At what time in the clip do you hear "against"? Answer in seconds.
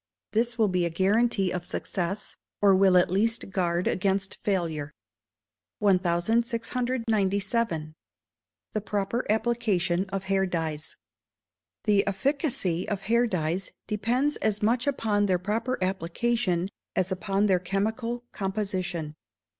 3.85-4.39